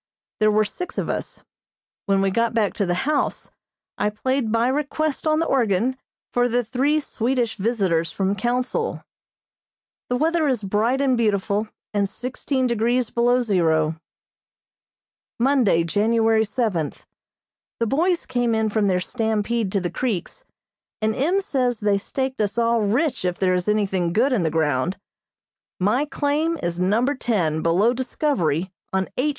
There 0.39 0.49
were 0.49 0.65
six 0.65 0.97
of 0.97 1.09
us. 1.11 1.43
When 2.07 2.21
we 2.23 2.31
got 2.31 2.55
back 2.55 2.73
to 2.73 2.87
the 2.87 3.05
house, 3.05 3.51
I 3.99 4.09
played 4.09 4.51
by 4.51 4.67
request 4.67 5.27
on 5.27 5.37
the 5.37 5.45
organ, 5.45 5.95
for 6.31 6.49
the 6.49 6.63
three 6.63 6.99
Swedish 6.99 7.55
visitors 7.57 8.11
from 8.11 8.33
Council. 8.35 9.03
The 10.09 10.17
weather 10.17 10.47
is 10.47 10.63
bright 10.63 11.01
and 11.01 11.15
beautiful, 11.15 11.67
and 11.93 12.09
sixteen 12.09 12.65
degrees 12.65 13.11
below 13.11 13.41
zero. 13.41 13.97
Monday, 15.39 15.83
January 15.83 16.45
seventh: 16.45 17.05
The 17.79 17.85
boys 17.85 18.25
came 18.25 18.55
in 18.55 18.69
from 18.69 18.87
their 18.87 18.99
stampede 18.99 19.71
to 19.73 19.79
the 19.79 19.91
creeks, 19.91 20.45
and 20.99 21.15
M. 21.15 21.39
says 21.39 21.79
they 21.79 21.99
staked 21.99 22.41
us 22.41 22.57
all 22.57 22.81
rich 22.81 23.23
if 23.23 23.37
there 23.37 23.53
is 23.53 23.67
anything 23.67 24.13
good 24.13 24.33
in 24.33 24.41
the 24.41 24.49
ground. 24.49 24.97
My 25.79 26.05
claim 26.05 26.57
is 26.63 26.79
Number 26.79 27.13
Ten, 27.13 27.61
below 27.61 27.93
Discovery, 27.93 28.71
on 28.91 29.07
H. 29.15 29.29